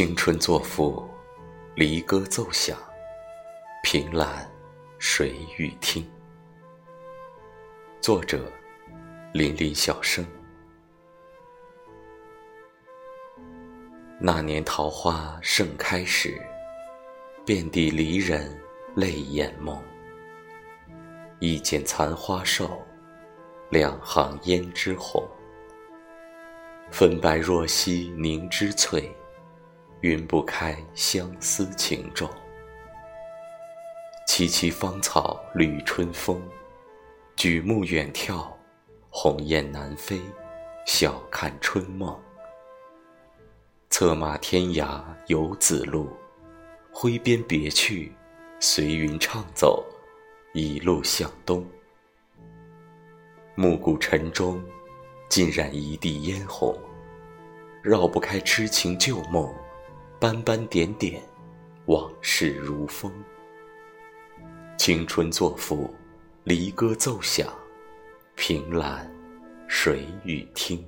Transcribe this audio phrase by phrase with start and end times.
[0.00, 1.06] 青春作赋，
[1.74, 2.74] 离歌奏响，
[3.82, 4.50] 凭栏
[4.98, 6.10] 谁与听？
[8.00, 8.50] 作者：
[9.34, 10.24] 林林小生。
[14.18, 16.40] 那年桃花盛开时，
[17.44, 18.58] 遍地离人
[18.96, 19.82] 泪眼朦。
[21.40, 22.82] 一剪残花瘦，
[23.68, 25.22] 两行胭脂红。
[26.90, 29.14] 粉白若兮凝脂翠。
[30.02, 32.26] 云不开相思情重，
[34.26, 36.42] 萋萋芳草绿春风。
[37.36, 38.46] 举目远眺，
[39.10, 40.18] 鸿雁南飞，
[40.86, 42.18] 晓看春梦。
[43.90, 46.08] 策马天涯游子路，
[46.90, 48.10] 挥鞭别去，
[48.58, 49.84] 随云畅走，
[50.54, 51.62] 一路向东。
[53.54, 54.62] 暮鼓晨钟，
[55.28, 56.74] 浸染一地嫣红，
[57.82, 59.54] 绕不开痴情旧梦。
[60.20, 61.18] 斑斑点点，
[61.86, 63.10] 往事如风。
[64.76, 65.88] 青春作赋，
[66.44, 67.48] 离歌奏响，
[68.36, 69.10] 凭栏
[69.66, 70.86] 谁与听？